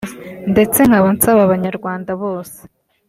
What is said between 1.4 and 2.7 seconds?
abanyarwanda bose